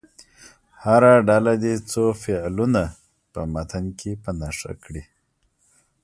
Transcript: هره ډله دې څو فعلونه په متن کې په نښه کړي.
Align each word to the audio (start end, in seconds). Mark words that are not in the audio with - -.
هره 0.83 1.13
ډله 1.29 1.53
دې 1.63 1.73
څو 1.91 2.03
فعلونه 2.23 2.81
په 3.33 3.41
متن 3.53 3.85
کې 3.99 4.11
په 4.23 4.29
نښه 4.39 4.73
کړي. 4.83 5.03